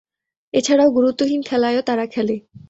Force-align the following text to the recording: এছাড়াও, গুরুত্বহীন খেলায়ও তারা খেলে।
এছাড়াও, 0.53 0.89
গুরুত্বহীন 0.91 1.41
খেলায়ও 1.41 1.81
তারা 1.81 2.05
খেলে। 2.05 2.35